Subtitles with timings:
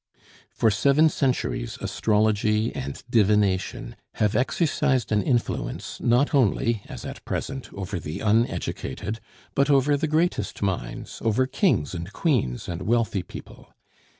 [0.49, 7.71] For seven centuries astrology and divination have exercised an influence not only (as at present)
[7.71, 9.19] over the uneducated,
[9.53, 13.75] but over the greatest minds, over kings and queens and wealthy people.